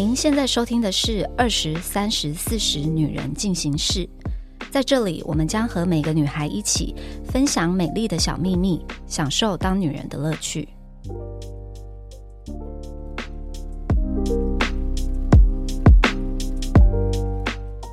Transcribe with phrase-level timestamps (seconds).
[0.00, 4.08] 您现在收听的是二十三十四十女人进行式，
[4.70, 6.94] 在这里，我们将和每个女孩一起
[7.26, 10.66] 分享美丽的小秘密，享受当女人的乐趣。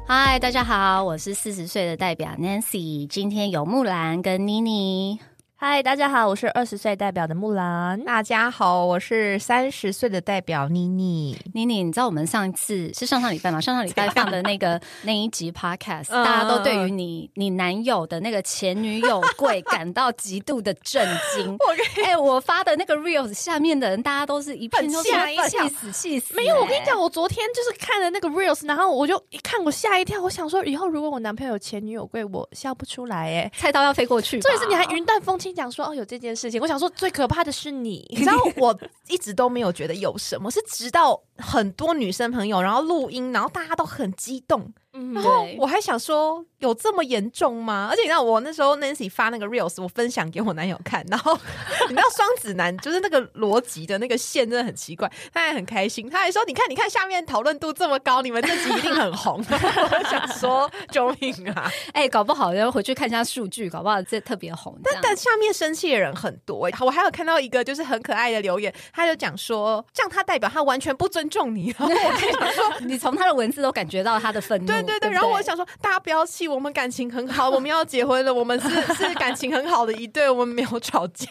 [0.08, 5.20] 嗨，大家好，我是四十岁的代表 Nancy，今天有木兰跟妮妮。
[5.59, 7.99] 嗨，大家好，我是二十岁代表的木兰。
[8.05, 11.35] 大家好，我是三十岁的代表妮妮。
[11.55, 13.59] 妮妮，你知道我们上一次是上上礼拜吗？
[13.59, 21.03] 上上礼拜 放的那个 那一集 podcast，大家都对于你你男友的那个前女友贵感到极度的震
[21.35, 21.51] 惊。
[21.57, 26.35] 我哎，我发的那个 reels 下面的人，大家都是一片吓一气死气死。
[26.35, 30.21] 没有，我跟你讲，我昨天就是看了那个 reels，然后我就一看，我吓一跳。
[30.21, 34.39] 我想说，以后如果我男朋友前女友贵，我笑不出来哎，菜刀要飞过去。
[34.39, 35.46] 这也是你还云淡风轻。
[35.53, 44.74] 讲说哦，有这件事情，我想说最可怕的是你， 你知道我一直都没有觉得有什么，是直到很多女生朋友然后录音，然后大家都很激动。
[45.13, 47.88] 然后我还想说，有这么严重吗？
[47.91, 51.38] 而且你知道，我那时候 Nancy 发那个 reels，我分享给我男友看，然后
[51.88, 59.40] 你知道双子男就是那个逻辑的那个线真的很奇怪，他还很开心，他还说：“你看，你看下面讨论度这么高，你们这集一定很红。
[59.46, 61.72] ”我想说，救命啊！
[61.94, 64.75] 哎，搞不好要回去看一下数据，搞不好这特别红。
[64.84, 71.73] 但但下面生气的人很多，我还有看到一个就是很可爱的留言，他就讲说，这样他代表他完全不尊重你。
[71.78, 74.67] 然后我跟他说， 你从他的文字都感觉到他的愤怒。
[74.67, 81.28] 对对对，然后我想说，大家不要气，我们感情很好， 我们要结婚了，我们是是感情很好的一对，我们没有吵架。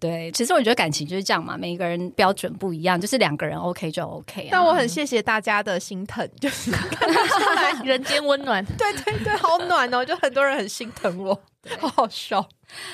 [0.00, 4.48] 对，其实我觉得感情就是这样嘛，每一个人标准不一样，就是两个人 OK 就 OK。
[4.50, 6.70] 但我很谢谢大家的心疼，就是
[7.84, 8.64] 人间温暖。
[8.76, 11.38] 对对对，好暖哦，就很多人很心疼我，
[11.78, 12.46] 好好笑。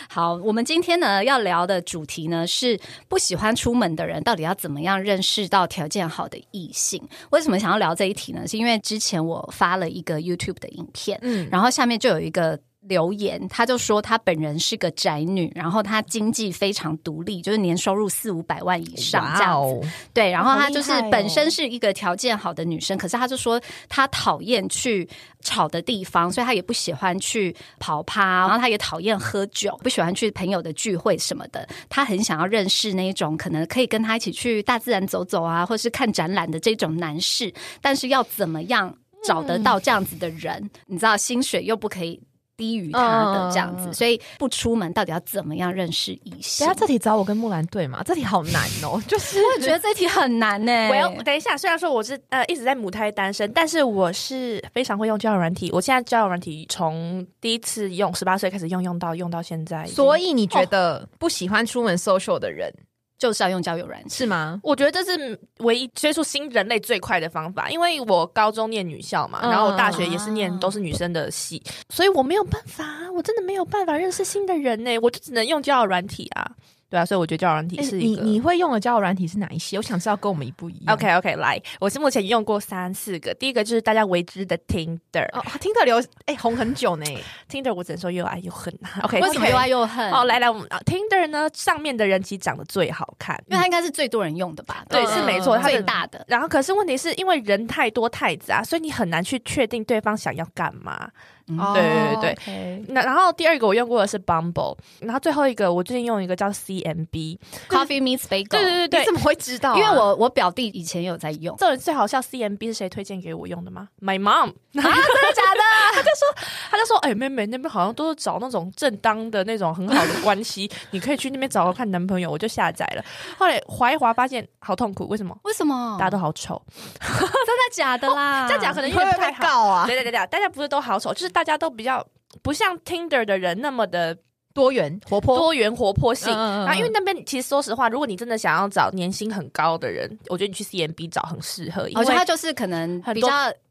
[0.08, 7.02] 好，我们今天呢要聊的主题呢是不喜欢出门的人到底要怎么样认识到条件好的异性？
[7.30, 8.46] 为什么想要聊这一题呢？
[8.46, 12.58] 是因为之前我发了一个 YouTube 的影片，嗯，然后下面就有一个。
[12.88, 19.88] 留言，他就说他本人是个宅女，然后他经济非常独立，就是年收入四五百万以上这样子。
[20.12, 25.08] 对，然后他就是本身是一个条件好的女生，可是他就说他讨厌去
[25.40, 31.66] 吵的地方，所以他也不喜欢去跑趴，然后他也讨厌喝酒，不喜欢去朋友的聚会什么的。
[31.88, 38.94] 他很想要认识那一种可能可以跟他一起去大自然走走啊，或是看展览的这种男士，但是要怎么样
[39.24, 40.70] 找得到这样子的人？
[40.86, 42.20] 你知道，薪水又不可以。
[42.56, 46.66] 低于他的这样子，所以不出门到底要怎么样认识异性？
[46.66, 48.02] 等下这题找我跟木兰对嘛？
[48.04, 50.88] 这题好难哦， 就是我觉得这题很难呢。
[50.88, 55.70] 我要等一下，虽然说我是呃一直在母胎单身，但是我是非常会用交友软体。
[55.72, 59.86] 我现在交友软体从第一次用十八岁开始用，用到用到现在。
[59.86, 62.72] 所以你觉得不喜欢出门 social 的人？
[63.18, 64.60] 就是要用交友软件是吗？
[64.62, 76.52] 我觉得这是唯一接触新人类最快的方法，因为我高中念女校嘛，然后我大学也是念都是女生的系，所以我没有办法，我真的没有办法认识新的人呢，我就只能用交友软体啊。
[76.94, 79.76] 对啊，所以我觉得交友软体是你你会用的交友软体是哪一些？
[79.76, 80.94] 我想知道跟我们一不一样。
[80.94, 83.34] OK OK，来，我是目前用过三四个。
[83.34, 87.04] 第一个就是大家为之的 Tinder，哦，Tinder 流哎红很久呢。
[87.50, 88.72] Tinder 我只能说又爱又恨。
[89.02, 90.08] OK，为什么又爱又恨？
[90.12, 94.84] 哦，来来，我们 Tinder 呢上面的人其实长得最好看，因为它应该是最多人用的吧？
[94.88, 96.24] 对，是没错，最大的。
[96.28, 101.10] 然后可是问题是因为人太多太杂，所以你很难去确定对方想要干嘛。
[101.46, 107.38] 对对对对，那然后第二个我用过的是 Bumble，然后最后一个我最近用一个叫 CMB
[107.68, 108.48] Coffee Meets Bagel。
[108.48, 109.76] 对对对对，你怎么会知道？
[109.76, 111.54] 因为我我表弟以前有在用。
[111.58, 114.90] 这人最好笑，CMB 是谁推荐给我用的吗？My mom 啊，真的
[115.34, 115.63] 假的？
[115.94, 122.30] 他就说他就说，哎，妹妹那边好像都是找那种正当的那种很好的关系， 你可以去那边找看男朋友。
[122.30, 123.04] 我就下载了，
[123.38, 125.38] 后来滑一滑发现好痛苦，为什么？
[125.44, 125.96] 为什么？
[125.98, 126.60] 大家都好丑，
[127.00, 128.48] 真的假的啦？
[128.48, 129.84] 这样讲可能会不太好啊？
[129.86, 131.34] 对对对对，大家不是都好丑，就是。
[131.34, 132.06] 大家都比较
[132.42, 134.16] 不像 Tinder 的人那么的
[134.52, 136.32] 多元活泼，多元活泼性。
[136.32, 143.28] 然后因为那边其实说实话，如果你真的想要找年薪很高的人，我觉得你去 CMB 找很适合，因为他就是可能比较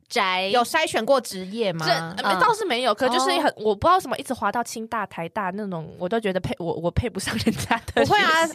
[0.07, 2.15] 宅，有筛选过职业吗？
[2.41, 8.03] 倒是没有，可就是很我不知道什么，一直滑到清大、台大那种，我都觉得配我我配不上人家的。
[8.03, 8.47] 不会啊，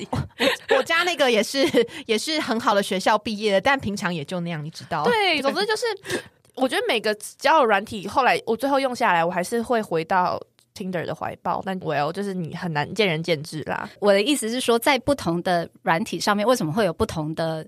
[0.76, 1.66] 我家那个也是
[2.06, 5.04] 也是很好的学校毕业的，但平常也就那样，你知道？
[5.08, 5.84] 对，总之就是。
[6.60, 10.42] 我觉得每个交友软体，后来我最后用下来，我还是会回到
[10.74, 11.62] Tinder 的怀抱。
[11.64, 13.88] 但 Well，就是你很难见仁见智啦。
[14.00, 17.64] 我的意思是说，在不同的软体上面，为什么会有不同的？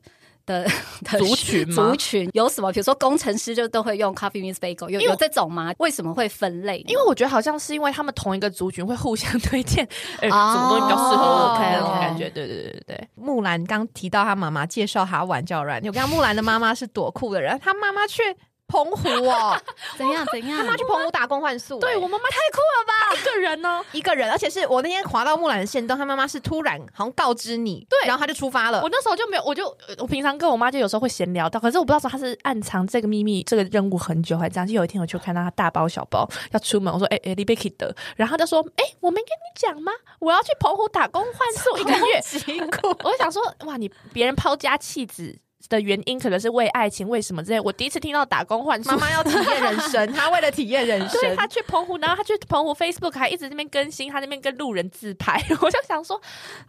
[0.51, 0.65] 的
[1.05, 2.73] 的族群吗族群有什么？
[2.73, 5.73] 比如说工程师就都会用 Coffee Meets Bagel，有有这种吗？
[5.79, 6.85] 为什么会分类？
[6.89, 9.87] 因为我觉得好像是因为他们同一个族群会互相 推荐，
[10.21, 12.31] 哎、哦什么东西比较适合我看那种 OK，OK 感觉。
[12.31, 18.23] 对对对对对，木兰刚提到她妈妈介绍她玩叫软体，我跟木兰的妈妈是多酷的人，她妈妈去
[18.71, 19.59] 澎湖哦，
[19.99, 20.59] 怎样怎样？
[20.59, 23.83] 他妈去澎湖打工换宿、欸对我妈妈太酷了吧，一个人呢。
[23.93, 28.89] 一个人，而且是我那天滑到木兰的线动，她妈妈是突然好像告知你，对然后她就出发了我。
[28.89, 34.67] 那时候就没有，我就呃我平常跟我妈就有时候会闲聊到，可是我不知道说她是暗藏这个秘密、这个任务很久，还是这样。
[34.67, 39.91] 就有一天我就看到她大包小包要出门，我说：“哎、哎，你被 k 的。”然后她就说：“哎、我没跟你讲吗？
[40.21, 45.37] 我要去澎湖打工换宿一个月。” 辛苦，我就想说，哇，你别人抛家弃子
[45.69, 47.61] 的原因可能是为爱情，为什么之类？
[47.61, 56.21] 我第一次听到打工换宿妈，妈要体验人生， 她为了体验人生，对她去澎湖，然后她去澎湖 Facebook 还一直在那边更新，她那边跟路人自拍， 我就想说，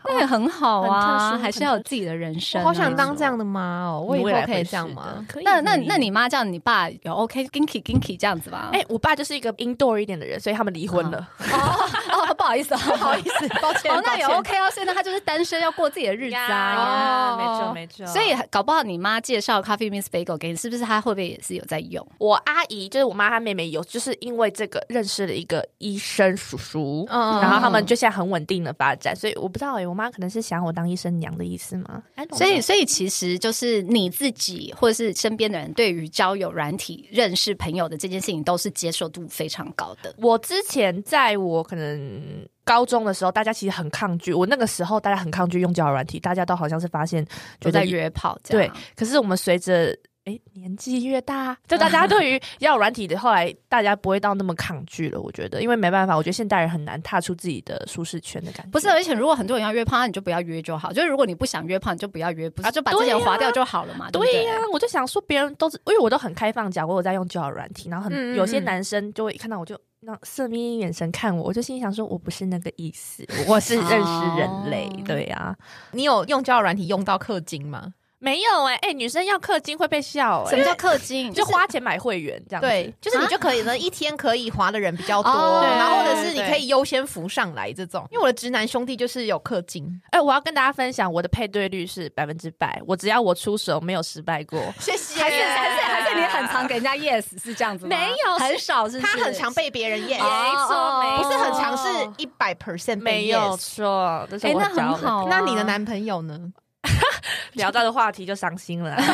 [0.06, 2.64] 那也很好啊，还是要有自己的人生、啊。
[2.64, 5.26] 我好想当这样的妈哦，我以后可以这样吗？？
[5.28, 5.44] 可以。
[5.44, 8.70] 那那那你妈这样，你爸有 OK ginky ginky 这样子吧？
[8.74, 11.28] 哎、我爸就是一个 indoor 一点的人，所以他们离婚了。
[11.52, 11.90] 哦
[12.30, 14.70] 哦，不好意思，不 不好意思，抱歉，哦，那也 OK 哦。
[14.74, 17.38] 现在他就是单身，要过自己的日子啊。
[17.38, 18.06] 没错没错。
[18.06, 22.06] 所以搞不好你妈介绍 Coffee Miss Bagel 给你，是不是她会不会也是有在用？
[22.18, 40.14] 我阿姨就是我妈，她妹妹有，就是因为这个认识了一个医生叔叔，嗯然后他们就现在很稳定的发展，所以我不知道哎、我妈可能是想我当医生娘的意思吗所以，所以其实就是你自己或者是身边的人，对于交友软体认识朋友的这件事情，都是接受度非常高的。
[40.18, 44.34] 我之前在我可能高中的时候，大家其实很抗拒。
[44.34, 47.26] 我那个时候大家很抗拒用交友软体，大家都好像是发现
[47.60, 48.76] 就在约炮这对样。。
[48.96, 49.94] 可是我们随着
[50.26, 55.20] 诶年纪越大，就大家对于交友软体的后来大家不会到那么抗拒了。
[55.20, 58.72] 我觉得，因为没办法，我觉得现代人很难踏出自己的舒适圈的感觉。
[58.72, 60.94] 不是，而且如果很多人要约炮，那你就不要约就好。
[60.94, 64.10] 就是如果你不想约炮，你就不要约，不是啊就把这些划掉就好了嘛？
[64.12, 75.56] 对呀、我就想说，别人都是因为我都很开放讲过，我有在用交友软体，然后很、嗯嗯有些嗯男生就会一看到我就那色眯眯眼神看我，我就心里想说，我不是那个意思，我是认识人类，哦对啊、
[75.92, 77.94] 你有用交友软体用到氪金吗？
[78.24, 81.34] 没有哎、哎、女生要氪金会被笑哎、什么叫氪金？
[81.34, 82.68] 就花钱买会员这样子。
[82.68, 88.06] 对，就是你就可以呢，一天可以滑的人比较多，哦然后或者是你可以优先浮上来这种。
[88.12, 94.62] 因为我的直男兄弟就是有氪金，哎、 我要跟大家分享，我的配对率是百分之百，我只要我出手没有失败过。
[94.80, 97.98] 谢谢还是还是还是你很常给人家 yes 是这样子吗？
[97.98, 99.02] 没有很少，是是？
[99.02, 105.28] 他很常被别人 yes，哦错没不是很常，哦是一百 percent 没有错，这是哎，那很好啊。
[105.28, 106.40] 那你的男朋友呢？
[107.54, 108.98] 聊到的话题就伤心了。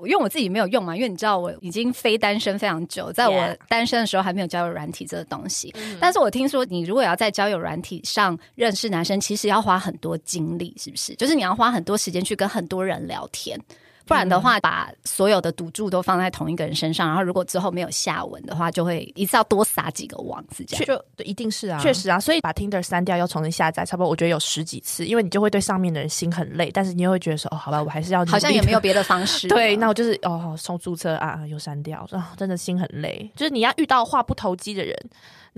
[0.00, 5.74] 因为我自己没有用嘛，因为你知道我已经非单身非常久，在我单身的时候还没有交友软体这个东西。
[6.00, 11.14] 但是我听说，你如果要在交友软体上认识男生，其实要花很多精力，是不是？
[11.16, 13.60] 就是你要花很多时间去跟很多人聊天。
[14.08, 20.86] 不然的话，把所有的赌注都放在同一个人身上，然后如果之后没有下文的话，就会一次要多撒几个网，子这样。
[20.86, 29.46] 就对一定是啊，确实啊，所以把 Tinder 删掉，要重新下载，差不多我觉得有十几次，因为你就会对上面的人心很累，但是你又会觉得说，哦，好吧，我还是要好像也没有别的方式。
[29.48, 33.30] 对，那我就是哦，从注册啊又删掉，啊，真的心很累。
[33.36, 34.96] 就是你要遇到话不投机的人，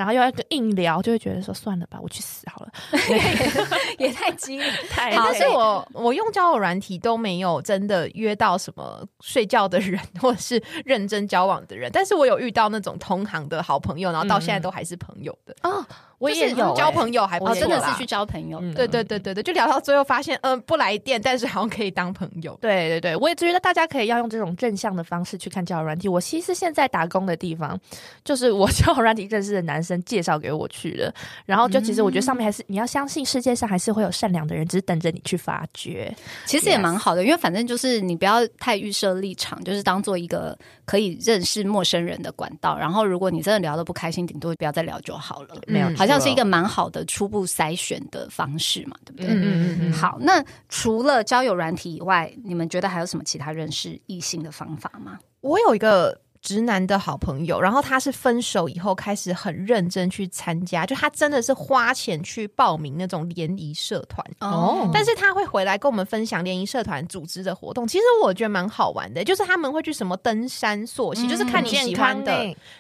[0.01, 2.73] 然后又要硬聊，就会觉得说算了吧，我去死好了。
[3.99, 4.67] 也太激烈。
[4.89, 15.55] 太哎、但是我我用交友软体都没有真的约到什么睡觉的人，或者是认真交往的人，但是我有遇到那种同行的好朋友，然后到现在都还是朋友的。
[15.65, 15.85] 哦，
[16.21, 18.59] 我就是也有、交欸朋友还不哦，错啦真的是去交朋友。
[18.61, 22.57] 嗯对对对对对，就聊到最后发现，嗯、不来电，但是好像可以当朋友。
[22.61, 26.07] 对对对，我也觉得大家可以要用这种正向的方式去看交友软体。
[26.09, 27.79] 我其实现在打工的地方，
[28.23, 31.13] 就是我 交友软体认识的男生介绍给我去的。
[31.47, 36.15] 然后就其实我觉得上面还是、你要相信世界上还是会有善良的人，只是等着你去发掘。
[36.45, 42.77] 其实也蛮好的，因为反正就是你不要太预设立场，就是当做一个可以认识陌生人的管道。
[42.79, 45.57] 然后如果你真的聊得不开心，顶多不要再聊就好了。
[45.67, 49.29] 没有嗯好像是一个蛮好的初步筛选的方式嘛，对不对？
[49.31, 55.19] 嗯嗯嗯好，那除了交友软体以外，你们觉得还有什么其他认识异性的方法吗？
[55.41, 64.25] 我有一个直男的好朋友，然后他是分手以后开始很认真去参加，就他真的是花钱去报名那种联谊社团。
[64.41, 64.91] 哦。
[64.93, 72.33] 但是他会回来跟我们分享联谊社团组织的活动，其实我觉得蛮好玩的，就是他们会去什么登山溯溪，就是看你喜欢的，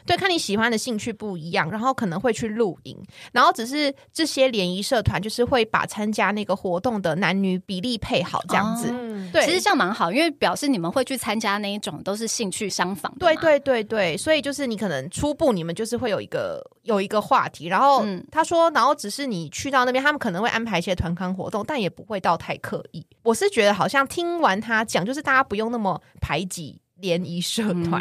[0.06, 2.96] 对，看你喜欢的兴趣不一样，然后可能会去露营，
[3.32, 13.18] 然后只是这些联谊社团就是会把参加那个活动的男女比例配好这样子，嗯嗯，对，其实这样蛮好，因为表示你们会去参加那一种都是兴趣相仿的。
[13.18, 23.04] 对对对对对，所以就是你可能初步你们就是会有一个有一个话题，然后他说，然后只是你去到那边，他们可能会安排一些团康活动，但也不会到太刻意。
[23.22, 26.80] 我是觉得好像听完他讲，就是大家不用那么排挤。
[27.00, 28.00] 联谊社团，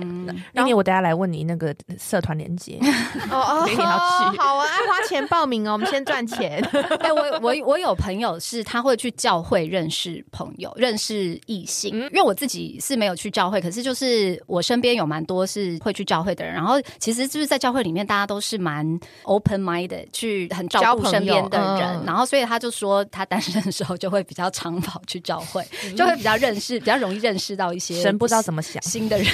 [0.54, 2.78] 明年我等下来问你那个 社团连接
[3.32, 6.64] 哦，你要去 好啊，爱花钱报名哦，我们先赚钱。
[7.00, 11.94] 哎，我我我有朋友是他会去教会认识朋友，认识异性。
[11.96, 16.54] 因为我自己是没有去教会，可是就是我身边有蛮多是会去教会的人。
[16.54, 18.86] 然后其实就是在教会里面，大家都是蛮
[19.24, 22.04] open mind，去很照顾身边的人。
[22.06, 25.66] 然后所以他就说，他单身的时候就会比较常跑去教会，
[25.96, 28.82] 就会比较认识，比较容易认识到一些神不知道怎么想。
[28.90, 29.28] 新的人，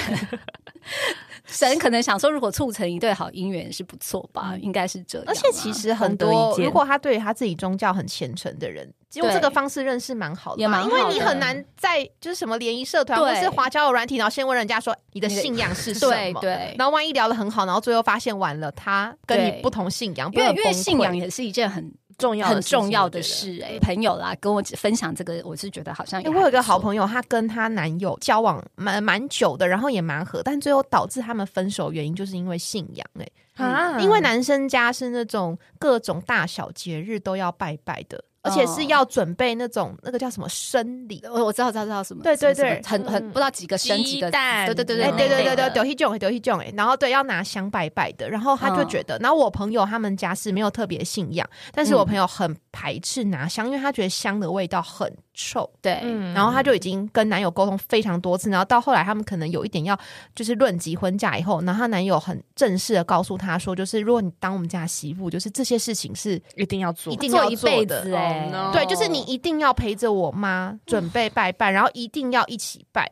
[1.46, 5.24] 神可能想说，如果促成一对好姻缘是不错吧，应该是这样。
[5.26, 21.92] 而且其实很多，如果他对他自己宗教很虔诚的人，用这个方式认识蛮好的，也蛮因为你很难在就是什么联谊社团或是华交友软体，然后先问人家说你的信仰是什么，对，然后万一聊得很好，然后最后发现完了他跟你不同信仰，因为因为信仰也是一件很。
[22.18, 26.22] 重要很重要的事哎，朋友啦，跟我分享这个，我是觉得好像。
[26.24, 33.28] 我有一个好朋友，她跟她男友交往蛮蛮久的，然后也蛮合，但最后导致他们分手原因就是因为信仰哎
[33.64, 38.22] 啊，因为男生家是那种各种大小节日都要拜拜的。
[38.46, 55.10] 而且是要准备那种那个叫什么生理，我我知道知道知道什么，对对对，很很不知道几个生几个蛋，对对对对对对对对，丢一种丢一种哎，然后对要拿香拜拜的，然后他就觉得，然后我朋友他们家是没有特别信仰，但是我朋友很排斥拿香，因为他觉得香的味道很。
[55.38, 55.70] 臭。
[55.82, 56.00] 对，
[56.34, 59.94] 然后他就已经跟男友沟通非常多次，然后到后来他们可能有一点要
[60.34, 68.02] 就是论及婚嫁以后，然后她男友很正式的告诉她说，就是如果你当我们家媳妇，就是这些事情是一定要做，一定要做的，
[68.72, 73.06] 对，就是你一定要陪着我妈准备拜拜，然后一定要一起拜。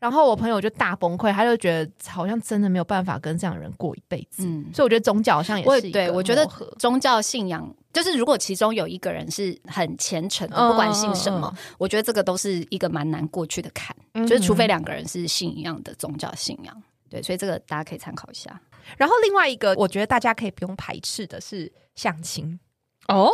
[0.00, 4.44] 然后我朋友就大崩溃，他就觉得好像真的没有办法跟这样的人过一辈子。
[4.44, 6.44] 嗯，所以我觉得宗教好像也是对我觉得
[6.78, 13.94] 宗教信仰就是如果其中有一个人是很虔诚的，不管信什么，我觉得这个都是一个蛮难过去的坎。
[14.26, 18.60] 就是除非两个人是信一样的宗教信仰，对，所以这个大家可以参考一下。
[18.96, 22.58] 然后另外一个，我觉得大家可以不用排斥的是相亲
[23.06, 23.30] 哦。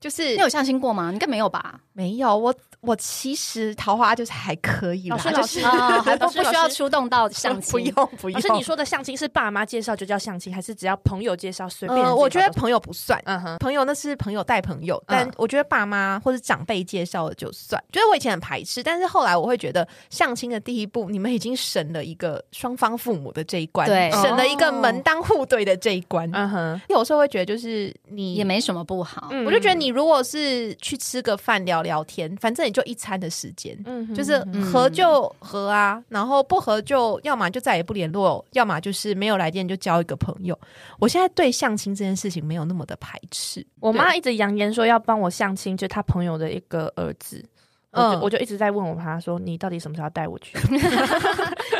[0.00, 1.10] 就是你有相亲过吗？
[1.12, 1.80] 应该没有吧？
[1.92, 8.40] 没有，我我其实桃花就是还可以啦，就是还不 不需要出动到相亲，不 用不用。
[8.40, 11.98] 可是你说的相亲是爸妈介绍就叫相亲，还是只要朋友介绍随便？
[12.14, 17.82] 我觉得朋友不算，嗯哼，朋友那是朋友带朋友，但我觉得爸妈或者长辈介绍的就算。
[17.90, 26.80] 觉得我以前很排斥，但是后来我会觉得相亲的第一步，你们已经省了一个双方父母的这一关，对，省了一个门当户对的这一关，嗯哼。
[26.90, 29.85] 有时候会觉得就是你也没什么不好，我就觉得你。
[29.86, 40.58] 你如果是去吃个饭聊聊天，反正也就一餐的时间，嗯，就是合就合啊，然后不合就要么就再也不联络，要么就是没有来电就交一个朋友。
[40.98, 43.64] 我现在对相亲这件事情没有那么的排斥。
[43.78, 47.44] 我妈一直扬言说要帮我相亲，就她朋友的一个儿子。
[47.92, 50.58] 嗯，我就一直在问我妈说：“你到底什么时候要带我去？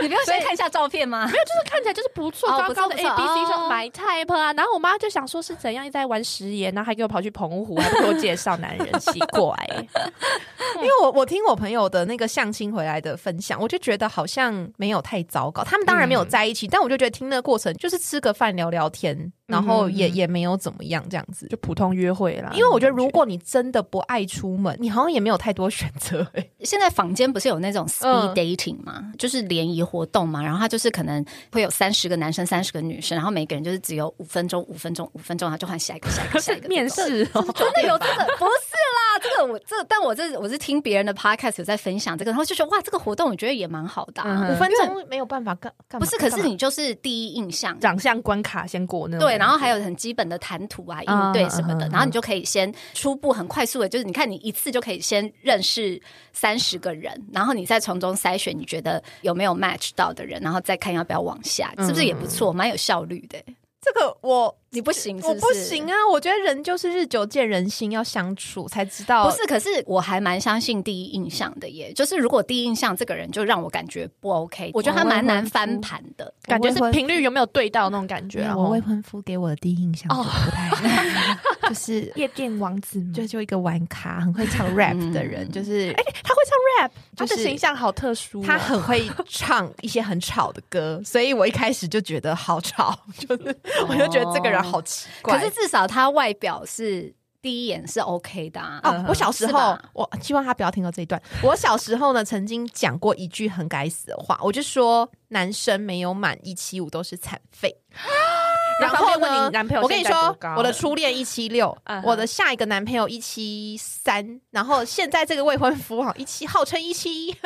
[0.01, 1.27] 你不要先看一下照片吗？
[1.27, 4.53] 没有，就是看起来就是不错，高高的 A B C 说 My Type 啊。
[4.55, 9.55] 然后我妈就想说是怎样一直在玩食言，然后还给我跑去澎湖，还给我介绍男人，奇怪。
[10.77, 15.63] 因为我我听我朋友的那个相亲回来的分享，我就觉得好像没有太糟糕。
[15.65, 22.51] 他们当然没有在一起，但我就觉得听那个过程就是吃个饭聊聊天。”然后也也没有怎么样，这样子就普通约会啦。
[22.55, 26.27] 因为我觉得，如果你真的不爱出门，你好像也没有太多选择。
[26.61, 29.13] 现在坊间不是有那种 speed dating 吗？
[29.19, 30.43] 就是联谊活动嘛。
[30.43, 37.25] 然后他就是可能会有三十个男生、三十个女生，然后每个人就是只有五分钟、五分钟、五分钟，然后就换下一个、下一个、下一个 面试。
[37.27, 38.25] 真的有这个？
[38.39, 38.76] 不是啦，
[39.19, 44.21] 这个我这，但我这我是听别人的 podcast 有在分享这个，然后就说哇，这个活动我觉得也蛮好的。
[44.23, 46.19] 五分钟没有办法干干不是？
[46.19, 50.17] 可是你就是第一印象，长相关卡先过那对，然后还有很基。
[50.17, 56.01] 本的谈吐啊，应对什么的，然后你就可以先初步很快速的，就是你看你一次就可以先认识
[56.33, 63.39] 三十个人，然后你再从中筛选你觉得有没有 match 到的人，然后再看要不要往下，是不是也不错，蛮有效率的。
[63.83, 64.57] 这个我。
[64.77, 65.95] 你不行，我不行啊！
[66.13, 69.25] 我觉得人就是日久见人心，要相处才知道。
[69.25, 71.91] 不是，可是我还蛮相信第一印象的耶。
[71.95, 78.43] 就是如果第一印象这个人就让我感觉不 OK，我觉得他蛮难翻盘的，感觉是频率有没有对到那种感觉。
[78.43, 80.69] 啊我未婚夫给我的第一印象不太，
[81.71, 93.57] 就是夜店王子，就就一个玩咖，很会唱 rap 的人，就是哎，他会唱 rap，他的形象好特殊，他很会唱一些很吵的歌，所以我一开始就觉得好吵，就是
[93.89, 94.66] 我就觉得这个人。
[94.71, 97.15] 好奇怪，可是至少他外表是。
[97.43, 98.81] 第一眼是 OK 的啊。
[98.83, 101.23] 哦，我小时候，我希望他不要听到这一段。
[101.45, 107.73] 我小时候呢，曾经讲过一句很该死的话，我就说男生没有满一七五都是残废。
[108.81, 117.37] 然后呢你男朋友我跟你说我的初恋一七六嗯，我的下一个男朋友一七三，然后现在这个未婚夫哈一七，号称一七一。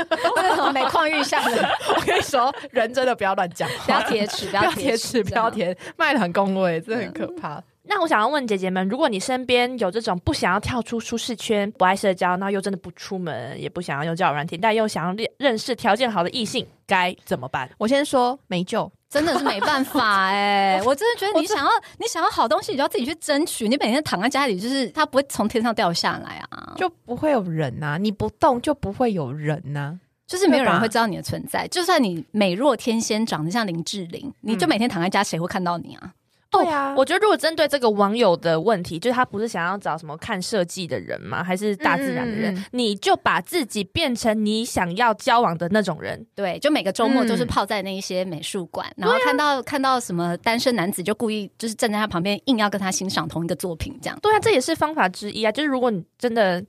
[0.72, 5.50] 每况愈下的， 我跟你说，人真的不要乱讲不要话，贴齿，不不要贴贴齿，不要。
[5.50, 7.62] 贴，卖的很恭维，真的很可怕。
[7.84, 17.68] 那我想要问姐姐们，如果你身边有这种不想要跳出舒适圈、不爱社交，那又真的不出门，也不想要用交友软体，但又想要认认识条件好的异性，该怎么办？
[17.78, 23.68] 我先说没救，真的是没办法哎、 我真的觉得你想要你想要好东西，你就要自己去争取。
[23.68, 29.98] 你每天躺在家里，就是它不会从天上掉下来啊，就不会有人呐、你不动就不会有人呐、
[30.28, 31.66] 就是没有人会知道你的存在。
[31.66, 36.12] 就算你美若天仙，长得像林志玲，你就每天躺在家，谁会看到你啊？
[36.50, 41.44] 对啊，我觉得如果针对这个网友的问题，就是他不是想要找什么看设计的人吗？
[41.44, 42.64] 还是大自然的人？
[42.72, 46.26] 你就把自己变成你想要交往的那种人。
[46.34, 54.18] 对，就每个周末嗯都是泡在那一些美术馆，然后看到看到什么单身男子，就故意就是站在他旁边，硬要跟他欣赏同一个作品，这样。
[54.20, 55.52] 对啊，这也是方法之一啊。
[55.52, 56.62] 就是如果你真的，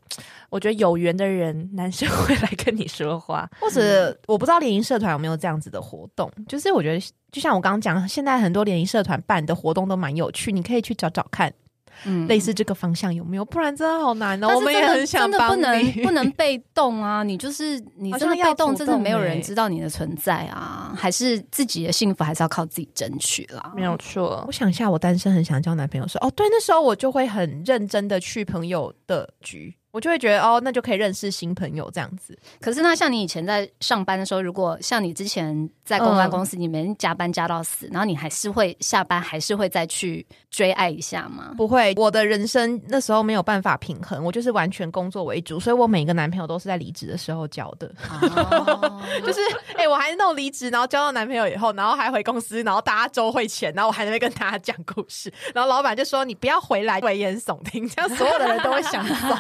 [0.50, 3.50] 我觉得有缘的人，男生会来跟你说话。
[3.60, 11.54] 或者我不知道联谊社团有没有这样子的活动，就是我觉得就像我刚刚讲，现在很多联谊社团办的活动都蛮有趣，你可以去找找看，
[12.06, 13.46] 嗯类似这个方向有没有？
[13.46, 14.48] 不然真的好难哦。
[14.50, 17.24] 但我们也是真的很想的不能你，不能被动啊！
[17.24, 20.94] 你就是你真的要被动，真的没有人知道你的存在啊！
[20.98, 23.72] 还是自己的幸福还是要靠自己争取啦。
[23.76, 32.38] 没有错我，想一下，我单身很想交男朋友的时候，哦，对，那时候我就会很认真的去朋友的局，我就会觉得哦，那就可以认识新朋友这样子。
[32.60, 41.54] 可是那像你以前在上班的时候，如果像你之前在公关公司，你每天加班加到死，然后你还是会下班还是会再去追爱一下吗？
[41.58, 47.92] 不会，我的人生那时候没有办法平衡，我就是完全工作为主，所以我每个男朋友都是在离职的时候交的。
[48.10, 49.40] 哦 就是，
[49.76, 59.36] 哎、我还弄离职，然后交到男朋友以后，然后还回公司，然后大家周会前，然后我还在那跟大家讲故事，然后老板就说你不要回来危言耸听，这样所有的人都会想走。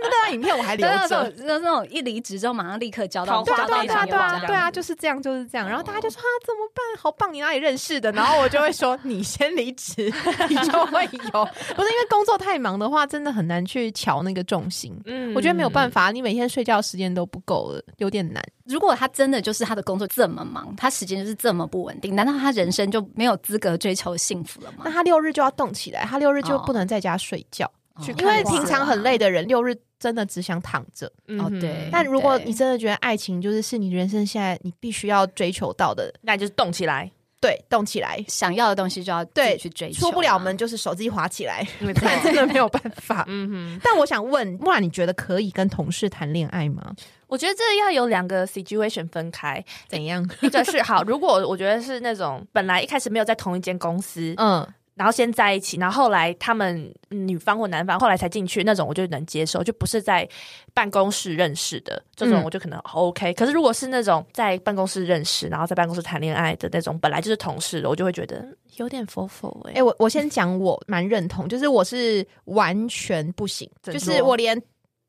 [0.00, 1.58] 真的，那张影片我还留着那。
[1.58, 5.68] 那种一离职之后马上立刻交到对对啊，对啊，对啊，对啊，就是这样，就是这样。
[5.68, 6.84] 然后大家就说啊，怎么办？
[7.00, 8.10] 好棒，你哪里认识的？
[8.12, 10.12] 然后我就会说，你先离职，
[10.48, 11.44] 你就会有。
[11.74, 14.94] 不是因为工作太忙的话，真的很难去瞧那个重心。
[15.06, 18.42] 嗯我觉得没有办法，你每天睡觉时间都不够了，有点难。
[18.66, 24.90] 如果他真的就是他的工作这么忙，他时间就是这么不稳定，难道他人生就没有资格追求幸福了吗那？
[24.90, 31.10] 他六日就要动起来，他六日就不能在家睡觉，去因为平常很累的人，六日真的只想躺着。
[31.38, 37.10] 哦对但如果你真的觉得爱情就是是你人生现在你必须要追求到的，那就是动起来。
[37.40, 41.66] 对，动起来，想要的东西就要对去追求啊，出不了门就是手机滑起来，
[42.24, 43.22] 真的没有办法。
[43.28, 46.94] 嗯哼，但我想问，木兰，你觉得可以跟同事谈恋爱吗？
[47.26, 50.26] 我觉得这要有两个 situation 分开，怎样？
[50.40, 60.28] 一个是好，如果我觉得是那种本来一开始没有在同一间公司，嗯，然后先在一起，然后后来他们女方或男方后来才进去，那种我就能接受，就不是在
[60.72, 62.44] 办公室认识的这种，嗯。
[62.44, 63.32] 我就可能 OK。
[63.34, 74.60] 可是如果是那种在办公室认识，然后在办公室谈恋爱的那种，本来就是同事的，我就会觉得嗯有点佛佛哎、哎、我我先讲，我蛮认同，就是我是完全不行，就是我连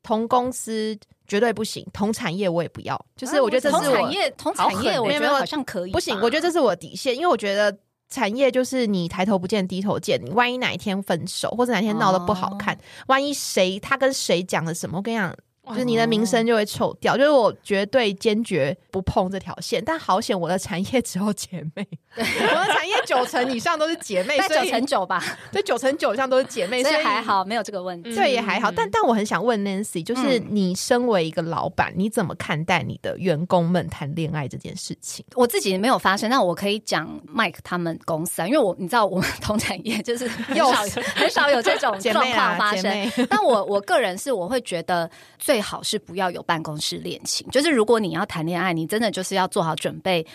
[0.02, 0.96] 同公司
[1.26, 7.76] 绝对不行，同产业我也不要，就是我觉得这同是我产业，同产业，我觉得好像可以，不行，我觉得这是我的底线，因为我觉得
[8.08, 15.36] 产业就是你抬头不见低头见，你万一哪一天分手，或者哪天闹得不好看，哦万一谁他跟谁讲了什么，我跟你讲。
[15.66, 19.82] 哇就是你的名声就会臭掉，就是我绝对坚决不碰这条线。
[19.84, 28.14] 但好险，我的产业只有姐妹， 我的产业九成以上都是姐妹，在九所以成九吧，对九成九以上都是姐妹，所所以以还好，没有这个问题。
[28.14, 28.70] 对，也还好。
[28.70, 35.24] 但但我很想问 Nancy，就是嗯你身为一个老板，你怎么看待你的员工们谈恋爱这件事情？
[35.34, 40.82] 我自己没有发生，但我可以讲 Mike 他们公司啊，因为我你知道我们同产业就是 很又少
[41.16, 43.12] 很少有这种状况发生。
[43.28, 50.26] 但我我个人是我会觉得最好是不要有办公室恋情，就是如果你要谈恋爱，你真的就是要做好准备，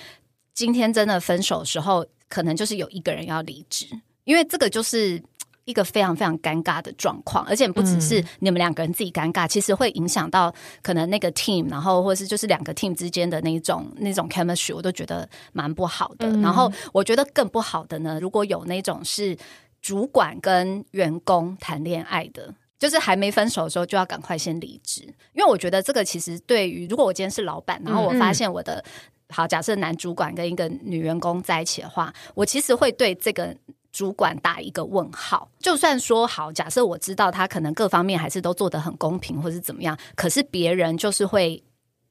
[0.53, 3.85] 今天真的分手的时候，可能就是有一个人要离职，
[4.23, 5.21] 因为这个就是。
[5.65, 16.27] 一个非常非常尴尬的状况，而且不只是你们两个人自己尴尬，其实会影响到可能那个 team，然后或是就是两个 team 之间的那种那种 chemistry，我都觉得蛮不好的。
[16.27, 19.37] 嗯然后我觉得更不好的呢，如果有那种是
[19.83, 22.51] 主管跟员工谈恋爱的。
[22.81, 28.83] 就是还没分手的时候就要赶快先离职，因为我觉得这个其实对于如果我今天是老板，然后我发现我的、
[29.29, 33.55] 好假设男主管跟一个女员工在一起的话，我其实会对这个
[33.91, 35.47] 主管打一个问号。
[35.59, 41.63] 就算说好，假设我知道他可能各方面还是都做得很公平，或是怎么样，可是别人就是会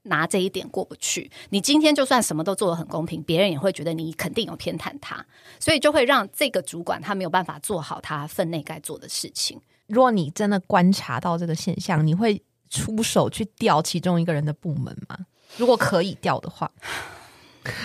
[0.05, 1.29] 拿这一点过不去。
[1.49, 5.27] 你今天就算什么都做得很公平，别人也会觉得你肯定有偏袒他，
[5.59, 9.61] 所以就会让这个主管他没有办法做好他分内该做的事情。
[9.91, 15.19] 如果你真的观察到这个现象，你会出手去调其中一个人的部门吗？
[15.57, 16.71] 如果可以调的话，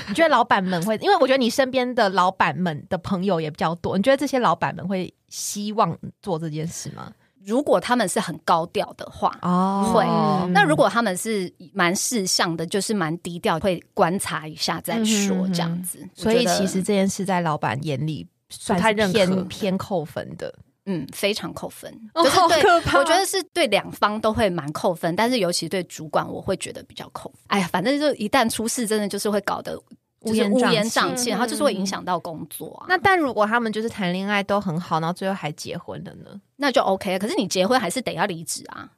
[0.07, 0.95] 你觉得老板们会？
[0.97, 7.11] 因为我觉得你身边的老板们的朋友也比较多，你觉得这些老板们会希望做这件事吗？
[7.43, 10.03] 如果他们是很高调的话，哦会。
[10.51, 16.07] 那如果他们是蛮事项的，就是蛮低调，会观察一下再说这样子。
[16.13, 18.79] 所以其实这件事在老板眼里算
[19.11, 20.53] 偏偏扣分的。
[20.86, 27.39] 嗯非常扣分，哦就是对我觉得是对两方都会蛮扣分，但是尤其对主管，我会觉得比较扣分。
[27.48, 29.76] 哎呀，反正就一旦出事，真的就是会搞得
[30.24, 32.86] 就是乌烟瘴气，嗯然后就是会影响到工作啊。
[32.89, 36.39] 那但如果他们就是谈恋爱都很好，然后最后还结婚了呢？
[36.58, 38.89] 那就 OK，可是你结婚还是得要离职啊。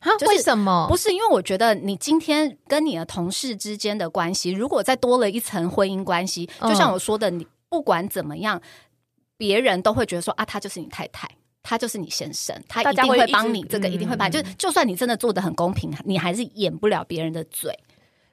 [0.00, 0.86] 啊就是为什么？
[0.88, 8.60] 不是因为我觉得你今天跟你的同事之间的关系，如果再多了一层婚姻关系，嗯就像我说的，你不管怎么样，
[9.36, 11.28] 别人都会觉得说啊，他就是你太太。
[11.68, 14.30] 他就是你先生，他一定会帮你这个，一定会帮你。
[14.30, 17.76] 嗯就是就算你真的做的很公平，你还是掩不了别人的嘴，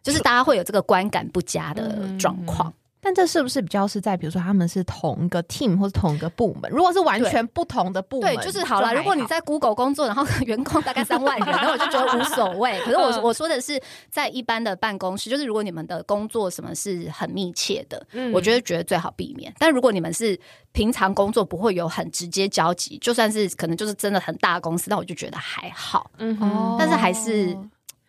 [0.04, 2.72] 就是大家会有这个观感不佳的状况。
[3.04, 6.72] 但这是不是比较是在比如说他们是同一个 team 或是同一个部门？
[6.72, 8.94] 如果是完全不同的部门，对，就是好了。
[8.94, 12.80] 如果你在 Google 工作，然后 员工大概三万人，那我就觉得无所谓。
[12.86, 19.54] 可是我我说的是在一般的办公室，就是如果你们的工作什么是很密切的，嗯我觉得觉得最好避免。
[19.60, 20.40] 但如果你们是
[20.72, 26.10] 平常工作不会有很直接交集，就算是可能就是真的很大公司，那我就觉得还好。
[26.18, 27.56] 嗯哼哦但是还是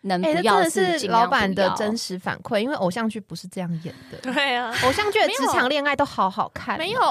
[0.05, 4.17] 能哎、不要那真的是老板的真实反馈，因为偶像剧不是这样演的。
[4.31, 4.73] 对啊。
[4.83, 7.01] 偶像剧的职场恋爱都好好看，没有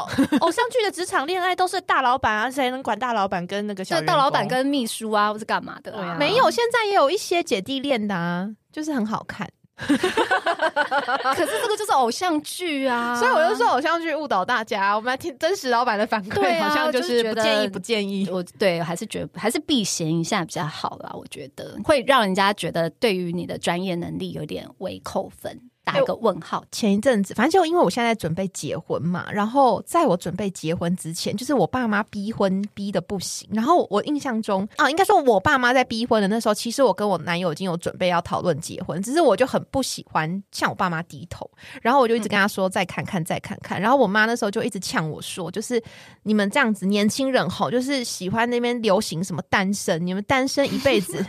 [0.41, 9.49] 偶像剧的职场恋爱都是大老板啊，谁能管大老板跟那个小就大老板跟秘书啊，或是干嘛的、对啊没有，现在也有一些姐弟恋的啊，就是很好看。
[9.85, 18.29] 可是这个就是偶像剧啊，所以我就说偶像剧误导大家，我们来听真实老板的反馈，好像就就是不建议，不建议。
[18.31, 21.11] 我对还是觉得还是避嫌一下比较好啦。
[21.13, 26.65] 我觉得会让人家觉得对于你的专业能力有点微扣分，打一个问号。
[26.73, 33.49] 前一阵子，反正就因为我现在准备结婚嘛，然后在我准备结婚之前，就是我爸妈逼婚逼的不行。
[33.53, 41.49] 然后我印象中啊，应该说我爸妈在逼婚的那时候，其实我跟我男友已经有准备要讨论结婚，只是我就很不喜欢向我爸妈低头，
[41.83, 43.81] 然后我就一直跟他说再看看再看看。
[43.81, 45.83] 然后我妈那时候就一直呛我说，就是
[46.23, 51.25] 你们这样子年轻人吼，就是喜欢那边流行什么单身，你们单身一辈子。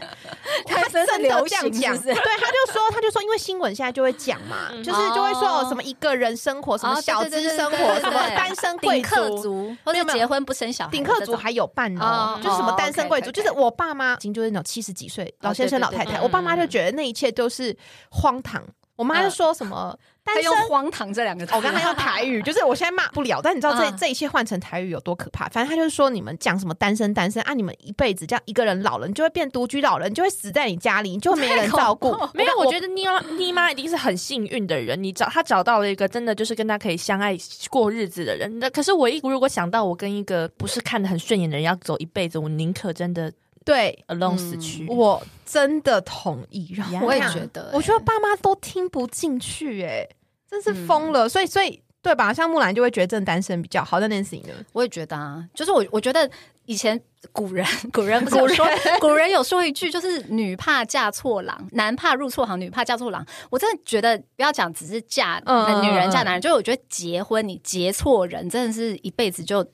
[1.05, 4.83] 真的这样讲，对，他就说，他就说，因为新闻现在就会讲嘛，嗯。
[4.83, 9.75] 就是就会说什么一个人生活，什么哦小资生活，什么单身贵客族。
[9.83, 17.75] 或没有结婚不生小孩，顶客族还有伴哦哦，就是什么哦单身贵族，就是我爸妈已经就是那种七十几岁老先生老太太，我爸妈就觉得那一切都是
[18.09, 18.63] 荒唐。
[18.95, 25.47] 我妈就说什么 单身用“荒唐”这两个字，我刚才用 台语，就是我现在骂不了，但你知道这嗯这一切换成台语有多可怕？
[25.49, 32.09] 反正他就是说，你们讲什么单身单身啊，你们一辈子这样一个人老了，你就会变独居老人，你就会死在你家里，你就没人照顾。
[32.33, 37.37] 没有，我觉得妮妈妮妈一定是很幸运的人，你找她找到了一个真的就是跟她可以相爱
[37.69, 38.59] 过日子的人。
[38.59, 43.31] 那可是我一如果想到我跟一个不是看得很顺眼的人要走一辈子，我宁可真的
[43.65, 44.87] 对 alone 嗯死去。
[44.87, 46.73] 我真的同意。
[46.75, 50.07] 然后我也想觉得我觉得爸妈都听不进去、哎，
[50.49, 51.27] 真是疯了。
[51.27, 52.31] 所以，所以对吧？
[52.33, 54.53] 像木兰就会觉得真的单身比较好，但 Nancy 呢？
[54.73, 56.29] 我也觉得啊，就是我我觉得
[56.65, 56.99] 以前
[57.31, 58.67] 古人 古人不是有说
[58.99, 63.25] 古人有说一句，就是女怕嫁错郎，男怕入错行，女怕嫁错郎。
[63.49, 69.65] 我真的觉得不要讲只是嫁、嗯女人嫁男人，就我觉得结婚你结错人，真的是一辈子就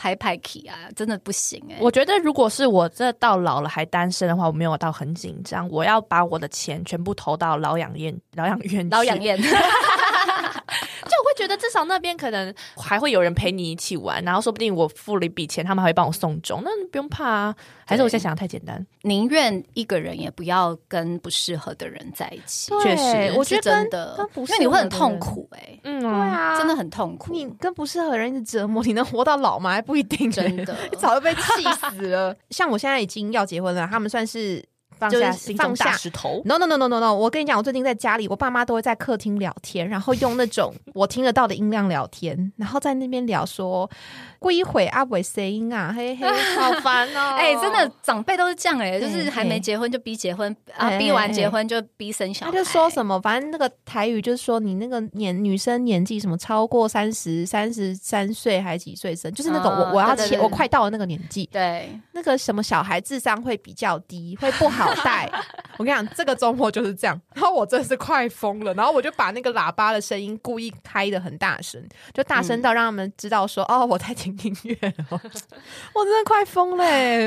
[0.00, 5.68] 拍拍 k 啊，真的不行哎、我觉得，如果是我这到老了还单身的话，我没有到很紧张。
[5.68, 9.60] 我要把我的钱全部投到老养院、老养院、老养，燕，就我会
[11.40, 17.56] 觉得至少那边可能还会有人陪你一起玩，然后说不定我付了一笔钱，他们还会帮我送终，那你不用怕啊。
[17.86, 18.86] 还是我现在想的太简单？
[19.02, 22.70] 宁愿一个人也不要跟不适合的人在一起。
[22.82, 29.72] 确实我觉得真跟的因为你会很痛苦哎、嗯，对啊，真的很痛苦，你跟不适合的人一直折磨，你能活到老吗？
[29.72, 31.40] 还不一定、真的你 早就被气
[31.90, 32.36] 死了。
[32.50, 34.64] 像我现在已经要结婚了，他们算是
[35.00, 36.42] 放下心中大石头。
[36.44, 37.14] No No No No No No！
[37.14, 43.90] 我跟你讲，我最近在家里，我爸妈都会在客厅聊天，然后用那种 我听得到的音量聊天，然后在那边聊说。
[44.38, 47.36] 过一会阿伟声音啊，嘿嘿，好烦哦！
[47.36, 52.50] 哎，真的长辈都是这样哎，就是还没结婚就逼结婚啊，逼完结婚就逼生小孩。
[52.52, 65.30] 他就说什么，反正那个台语就是说你那个年女生年纪什么超过三十三十三岁还几岁生，就是那种我我要我快到了那个年纪，对那个什么小孩智商会比较低，会不好带。
[65.80, 74.30] 我跟你讲，这个周末就是这样，然后我真的是快疯了，然后我就把那个喇叭的声音故意开的很大声，就大声到让他们知道说哦我在听。
[74.40, 74.74] 音乐，
[75.10, 76.84] 我真的快疯了！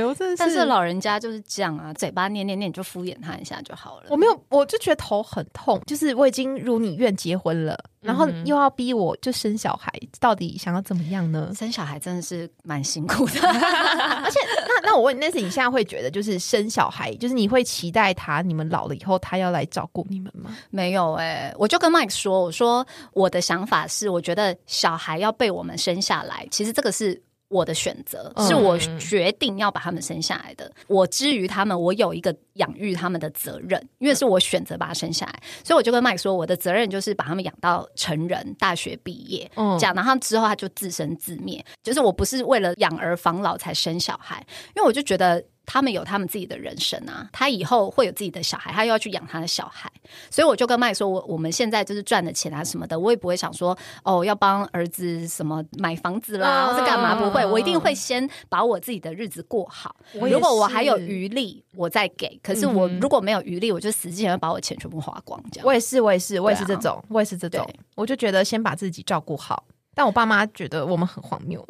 [0.07, 4.07] 我真的是，但是老人家就是这样啊，嘴巴念念念就敷衍他一下就好了。
[4.09, 11.51] 我没有，我就觉得头很痛，就是我已经如你愿结婚了，然后又要逼我就生小孩，到底想要怎么样呢？
[11.53, 20.56] 生小孩真的是蛮辛苦的，而且那那我问你，那是你现在会觉得就是生小孩，就是你会期待他，你们老了以后他要来照顾你们吗？
[20.69, 27.21] 没有哎，我就跟 Mike 说，我说我的想法是，我觉得小孩要被我们生下来，其实这个是。
[27.49, 30.71] 我的选择是我决定要把他们生下来的。
[30.88, 41.63] 我之于他们，我有一个养育他们的责任，因为是我选择把他生下来，所以我就跟麦说，我的责任就是把他们养到成人、大学毕业，嗯这样，然后之后他就自生自灭。
[41.84, 44.43] 就是我不是为了养儿防老才生小孩，
[44.75, 45.43] 因为我就觉得。
[45.65, 49.91] 他们有他们自己的人生啊，他以后会有自己的小孩，他又要去养他的小孩，
[50.30, 59.95] 所以我就跟麦说，我我们现在就是赚的钱啊什么的，我也不会想说哦要帮儿子什么买房子啦，或者干嘛，不会，我一定会先把我自己的日子过好。
[60.13, 62.39] 如果我还有余力，我再给。
[62.43, 65.41] 可是我如果没有余力，我就死之前要把我钱全部花光。
[65.52, 69.63] 这样，我也是，我也是，我也是这种，我也是这种，我就觉得先把自己照顾好。
[69.95, 71.65] 但我爸妈觉得我们很荒谬。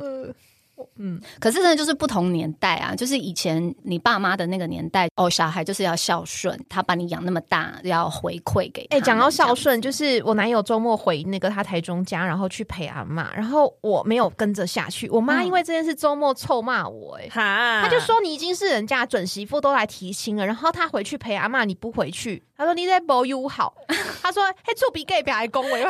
[0.98, 8.86] 嗯，可是呢，就是不同年代啊，就是以前你爸妈的那个年代，哦，小孩就是要孝顺，他把你养那么大，要回馈给。
[8.90, 22.44] 哎，讲到孝顺，就是我男友周末回那个他台中家，然后去陪阿妈，然后我没有跟着下去，我妈因为这件事周末臭骂我，哎，他就说你已经是人家准媳妇，都来提亲了，然后他回去陪阿妈，你不回去。
[22.56, 23.74] 他说你在保佑好，
[24.22, 25.88] 他说嘿，触鼻 gay 表还恭维， 触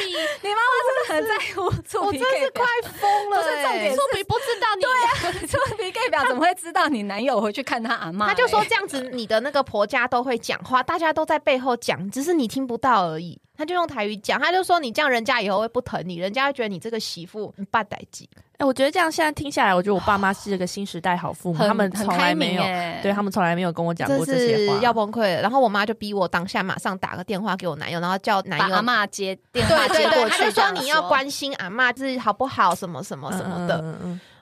[0.00, 0.06] 鼻，
[0.42, 8.28] 你妈妈真的很在乎触鼻 gay 我真是快疯了，不是重点，臭皮不知道你，对啊，臭皮 gay 表怎么会知道你男友回去看他阿妈？
[8.28, 13.40] 他就说这样子，你的那个婆家都会讲话，大家都在背后讲，只是你听不到而已。
[13.60, 18.26] 他就用台语讲，他就说你这样，人家以后会不疼你，人家会觉得你这个媳妇霸歹鸡。
[18.56, 22.62] 哎，我觉得这样现在听下来，我觉得我爸妈是一个新时代好父母，他们从来没有，
[23.02, 25.42] 对他们从来没有跟我讲过这些话，要崩溃了。
[25.42, 33.94] 然后我妈就逼我当下马上打个电话给我男友，然后叫男友阿妈接电话接过去，他就说你要关心阿妈，就是好不好，什么什么什么的。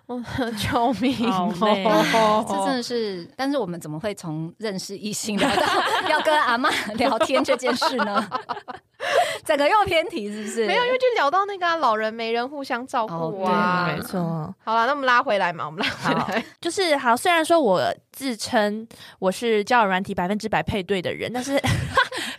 [0.56, 1.14] 救命！
[2.48, 5.66] 这真的是，但是我们怎么会从认识异性聊到
[6.08, 8.26] 要跟阿妈聊天这件事呢？
[9.44, 10.66] 整个又偏题是不是？
[10.66, 14.20] 没有，因为就聊到那个老人没人互相照顾啊，没错。
[14.64, 17.16] 好了，那我们拉回来嘛，我们拉回来，就是好。
[17.16, 18.86] 虽然说我自称
[19.18, 21.60] 我是交友软体百分之百配对的人，但是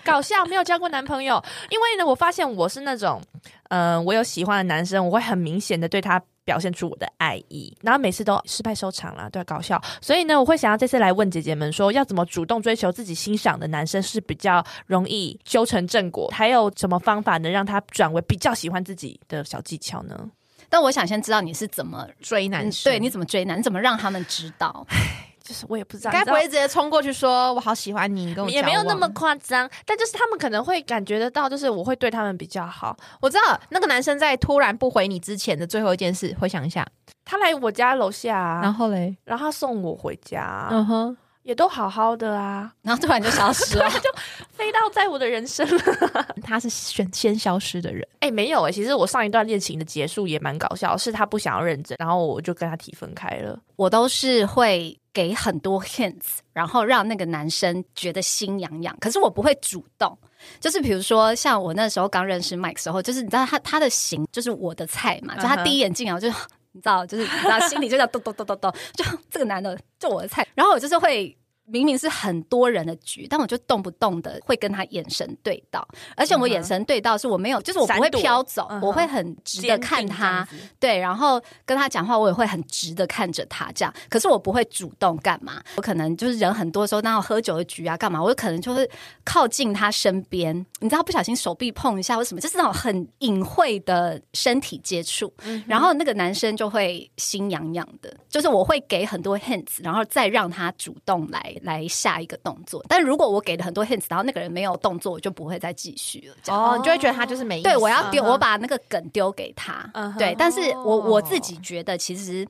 [0.04, 3.22] 搞笑没有交过男朋友，因为呢，我发现我是那种，
[3.70, 6.22] 嗯，我有喜欢的男生，我会很明显的对他。
[6.46, 9.80] 表现出我的爱意，然后每次都失败收场了，对，搞笑。
[10.02, 16.28] 所以呢，我会想要这次来问姐姐们说，要怎么主动追求自己欣赏的男生是比较容易修成正果？
[16.34, 20.28] 还有什么方法能让他转为比较喜欢自己的小技巧呢？
[20.70, 23.60] 但我想先知道你是怎么追男生，对，你怎么追男？
[23.60, 24.88] 你怎么让他们知道？
[25.50, 32.96] 就是我也不知道，该不会直接冲过去说“我好喜欢你”，跟我也没有那么夸张，但就是他们可能会感觉得到，就是我会对他们比较好。
[33.20, 36.86] 我知道那个男生在突然不回你之前的最后一件事，回想一下，
[37.26, 44.12] 他来我家楼下，然后嘞，然后送我回家，嗯哼，也都好好的啊，然后突然就消失了， 就
[44.52, 46.26] 飞到在我的人生了。
[46.46, 53.60] 他是选先消失的人，哎，没有哎，其实我上一段恋情的结束也蛮搞笑，是他不想要认真，然后我就跟他提分开了。
[53.76, 54.99] 我都是会。
[55.20, 58.98] 给很多 hints，然后让那个男生觉得心痒痒。
[59.02, 60.18] 可是我不会主动，
[60.62, 66.30] 就是比如说像我那时候刚认识 Mike 时候，就是你知道他他的型就是我的菜嘛，就他第一眼进来我就
[66.72, 70.48] 你知道，就是你知道心里就叫 咚咚咚咚咚，就这个男的就我的菜。
[70.56, 71.36] 然后我就是会
[71.72, 80.48] 明明是很多人的局，但我就动不动的会跟他眼神对到，而且我眼神对到是我没有，就是我不会飘走，我会很直的看他，
[80.80, 83.94] 对，然后跟他讲话，我也会很直的看着他，这样。
[84.10, 88.90] 可是我不会主动干嘛，我可能就是人很多时候，那喝酒的局啊，干嘛，我可能就会
[89.24, 95.32] 靠近他身边，你知道，不小心手臂碰一下或什么，就是那种很隐晦的身体接触，
[95.68, 101.56] 然后那个男生就会心痒痒的，就是我会给很多 hints，然后再让他主动来。
[101.64, 106.36] 来下一个动作，但如果我给了很多 hints，然后那个人没有动作，我就不会再继续了。
[106.54, 109.90] 哦，你就会觉得他就是没对我要丢，我把那个梗丢给他。
[110.18, 112.48] 对，但是我我自己觉得，其实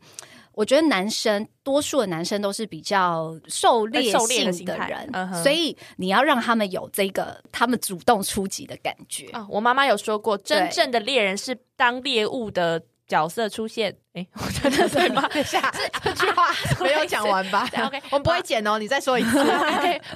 [0.53, 5.09] 我觉得男生多数的男生都是比较狩猎性的人，
[5.43, 9.29] 所以你要让他们有这个他们主动出击的感觉。
[9.49, 12.81] 我妈妈有说过，真正的猎人是当猎物的。
[13.09, 15.27] 角色出现，哎， 我真的对吗？
[15.43, 16.47] 下这句话
[16.79, 19.43] 没有讲完吧？OK， 我们不会剪哦，你再说一次。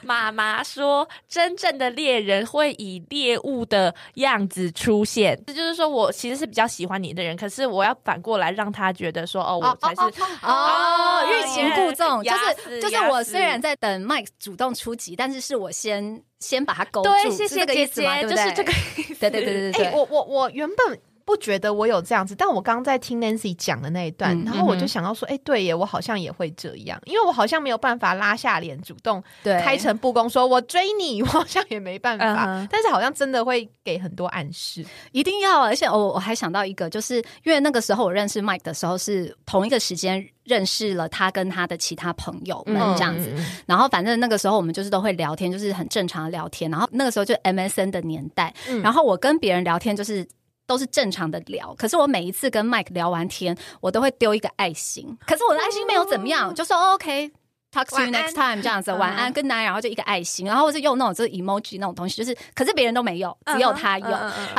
[0.04, 10.02] 妈妈说，真正的猎人会以猎物的样子出现，这就是说我其实是比较喜欢你的人，可是我要反过来让他觉得说，哦，我才是
[10.44, 12.32] 哦，欲擒故纵，就
[12.70, 19.16] 是就是我虽然在等 Mike 主动出击，但是是我先先把他勾住，谢谢姐姐，就是这个意思。
[19.16, 21.00] 对对对对对，我我我原本。
[21.26, 35.62] 不觉得我有这样子，但我刚刚在听 Nancy 讲的那一段，然后我就想到说，哎，对耶，我好像也会这样，因为我好像没有办法拉下脸主动开诚布公说我追你，我好像也没办法，但是好像真的会给很多暗示，一定要。
[35.62, 43.34] 而且我我还想到一个，就是因为那个时候我认识 Mike 的时候是同一个时间认识了他跟他的其他朋友们这样子，
[43.66, 50.28] 然后反正那个时候我们就是都会聊天，就是很正常的聊天，然后那个时候就 MSN 的年代，然后我跟别人聊天就是。
[50.66, 57.32] 都是正常的聊，可是我每一次跟 Mike 聊完天，我都会丢一个爱心，可是我的爱心没有怎么样，就说 OK。
[57.74, 64.08] Talk to you next time，这样子，晚安，Good night，然后就一个爱心，然后是用那种就是 emoji 那种东西，就是，可是别人都没有，只有他有。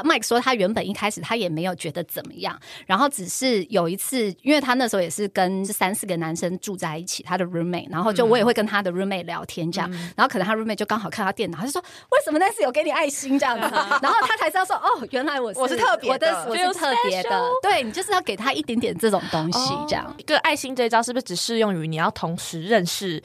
[0.03, 13.39] Mike 说他原本一开始他也没有觉得怎么样，然后只是有一次，因为他那时候也是跟三四个男生住在一起，他的 roommate，然后就我也会跟他的 roommate 聊天这样，然后可能他 roommate 就刚好看到电脑，他就说为什么那次有给你爱心？
[13.39, 13.55] 这样。
[13.55, 13.63] 子，
[14.03, 20.13] 然后他才知道说哦，原来 我是我是特别的，我是特别的，对你就是要给他一点点这种东西这样。
[20.27, 23.04] 对爱心这一招是不是只适用于你要同时认识？
[23.07, 23.23] 是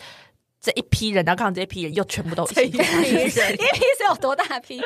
[0.61, 4.81] 这一批人，然后看到这一批人又全部都一批人， 一批是有多大批？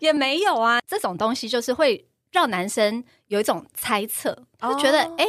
[0.00, 0.80] 也没有啊。
[0.86, 5.26] 这种东西就是会让男生有一种猜测，就觉得哎，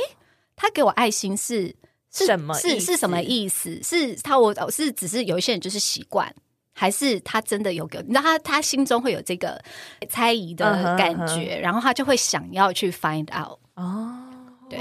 [0.55, 1.75] 他给我爱心是
[2.09, 2.53] 什么？
[2.53, 3.81] 是是什么意思？
[3.83, 6.33] 是他我是只是有一些人就是习惯，
[6.73, 7.99] 还是他真的有给？
[8.03, 9.61] 你知道他他心中会有这个
[10.09, 14.20] 猜疑的感觉，然后他就会想要去 find out 哦。
[14.71, 14.79] 对，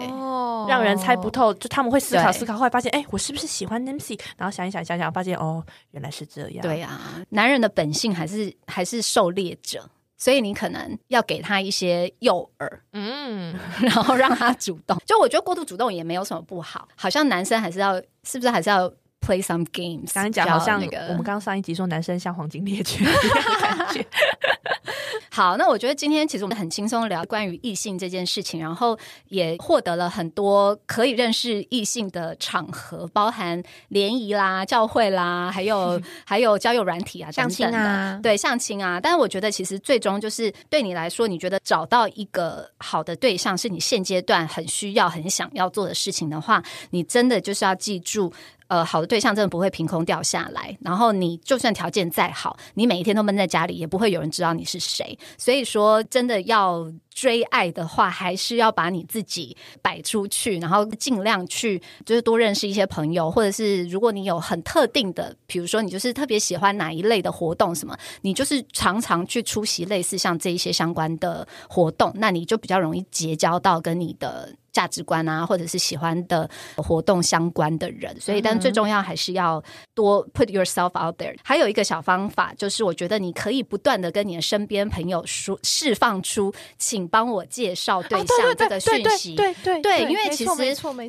[0.68, 4.18] 让人猜不透，就他们会思考思考，后来发现，哎，我是不是喜欢 Nancy？
[4.36, 6.62] 然后想一想，想想，发现，哦，原来是这样。
[6.62, 7.00] 对呀，
[7.30, 9.84] 男人的本性还是还是狩猎者，
[10.16, 14.96] 所以你可能要给他一些诱饵，嗯， 然后让他主动。
[15.04, 18.88] 就我觉得过度主动也没有什么不好，好像男生还是要，是不是还是要
[19.20, 20.14] play some games？
[20.14, 23.04] 刚刚讲好像那个，我们刚刚上一集说男生像黄金猎犬。
[25.32, 39.00] 好，那我觉得今天其实我们很轻松聊关于异性这件事情，然后也获得了很多可以认识异性的场合，包含联谊啦、教会啦，还有 还有交友软体啊、相亲啊，对相亲啊。
[39.00, 48.32] 但是我觉得其实最终就是对你来说，你觉得找到一个好的对象是你现阶段很需要、很想要做的事情的话，你真的就是要记住。
[48.70, 50.78] 呃，好的对象真的不会凭空掉下来。
[50.80, 55.18] 然后你就算条件再好，你每一天都闷在家里，也不会有人知道你是谁。
[55.36, 56.90] 所以说，真的要。
[57.20, 78.18] 追爱的话，还是要把你自己摆出去，然后尽量去，就是多认识一些朋友，或者是如果你有很特定的，比如说你就是特别喜欢哪一类的活动，什么，你就是常常去出席类似像这一些相关的活动，那你就比较容易结交到跟你的价值观啊，或者是喜欢的活动相关的人。
[78.18, 79.62] 所以，但最重要还是要
[79.94, 81.36] 多 put yourself out there。
[81.44, 87.09] 还有一个小方法，就是我觉得你可以不断的跟你的身边朋友说，释放出请。
[87.10, 90.50] 帮我介绍对象这个讯息，对对对，因为其实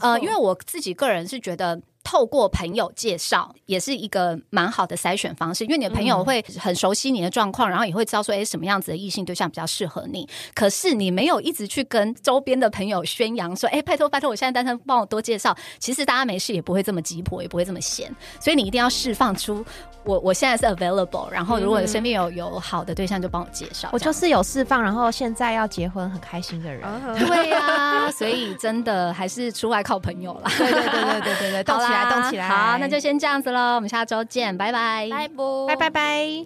[0.02, 1.80] 呃，因为我自己个人是觉得。
[2.04, 10.28] 透过朋友介绍也是一个蛮好的筛选方式，因为你的朋友会很熟悉你的状况，然后也会知道说，哎，什么样子的异性对象比较适合你。
[10.54, 15.56] 可是你没有一直去跟周边的朋友宣扬说，哎，拜托拜托，我现在单身，帮我多介绍。
[15.80, 18.14] 其实大家没事也不会这么急迫，也不会这么闲。
[18.40, 19.64] 所以你一定要释放出
[20.04, 23.90] 我我现在是 available，然后如果身边有有好的对象，就帮我介绍。
[23.92, 26.82] 我就是有释放，然后现在要结婚，很开心的人。
[27.20, 30.52] 对呀，所以真的还是出外靠朋友啦。
[30.58, 31.91] 对对对对对对对，好啦。
[31.92, 32.48] 来，动起来。
[32.48, 35.36] 好，那就先这样子喽，我们下周见，拜拜，拜拜，
[35.68, 36.46] 拜拜拜。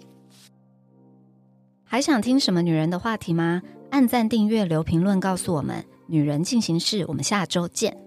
[1.84, 3.62] 还想听什么女人的话题吗？
[3.90, 5.84] 按赞、订阅、留评论，告诉我们。
[6.08, 8.05] 女人进行式，我们下周见。